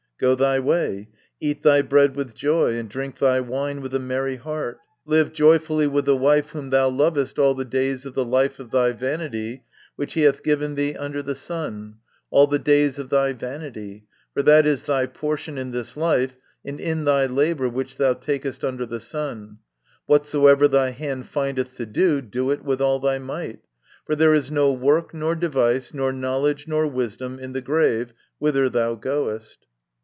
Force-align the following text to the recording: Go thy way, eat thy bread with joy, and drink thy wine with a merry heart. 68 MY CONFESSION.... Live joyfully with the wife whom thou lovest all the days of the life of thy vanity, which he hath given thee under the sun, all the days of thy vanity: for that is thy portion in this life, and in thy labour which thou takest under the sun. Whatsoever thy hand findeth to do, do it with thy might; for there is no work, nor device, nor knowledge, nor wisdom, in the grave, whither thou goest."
Go 0.21 0.35
thy 0.35 0.59
way, 0.59 1.09
eat 1.39 1.63
thy 1.63 1.81
bread 1.81 2.15
with 2.15 2.35
joy, 2.35 2.75
and 2.77 2.87
drink 2.87 3.17
thy 3.17 3.39
wine 3.39 3.81
with 3.81 3.91
a 3.95 3.97
merry 3.97 4.35
heart. 4.35 4.77
68 4.77 4.77
MY 4.77 4.83
CONFESSION.... 4.83 5.11
Live 5.11 5.33
joyfully 5.61 5.87
with 5.87 6.05
the 6.05 6.15
wife 6.15 6.49
whom 6.51 6.69
thou 6.69 6.89
lovest 6.89 7.39
all 7.39 7.55
the 7.55 7.65
days 7.65 8.05
of 8.05 8.13
the 8.13 8.23
life 8.23 8.59
of 8.59 8.69
thy 8.69 8.91
vanity, 8.91 9.63
which 9.95 10.13
he 10.13 10.21
hath 10.21 10.43
given 10.43 10.75
thee 10.75 10.93
under 10.93 11.23
the 11.23 11.33
sun, 11.33 11.95
all 12.29 12.45
the 12.45 12.59
days 12.59 12.99
of 12.99 13.09
thy 13.09 13.33
vanity: 13.33 14.05
for 14.31 14.43
that 14.43 14.67
is 14.67 14.83
thy 14.83 15.07
portion 15.07 15.57
in 15.57 15.71
this 15.71 15.97
life, 15.97 16.37
and 16.63 16.79
in 16.79 17.05
thy 17.05 17.25
labour 17.25 17.67
which 17.67 17.97
thou 17.97 18.13
takest 18.13 18.63
under 18.63 18.85
the 18.85 18.99
sun. 18.99 19.57
Whatsoever 20.05 20.67
thy 20.67 20.91
hand 20.91 21.25
findeth 21.29 21.75
to 21.77 21.87
do, 21.87 22.21
do 22.21 22.51
it 22.51 22.63
with 22.63 22.77
thy 22.77 23.17
might; 23.17 23.61
for 24.05 24.13
there 24.13 24.35
is 24.35 24.51
no 24.51 24.71
work, 24.71 25.15
nor 25.15 25.33
device, 25.33 25.95
nor 25.95 26.13
knowledge, 26.13 26.67
nor 26.67 26.85
wisdom, 26.85 27.39
in 27.39 27.53
the 27.53 27.61
grave, 27.61 28.13
whither 28.37 28.69
thou 28.69 28.93
goest." 28.93 29.65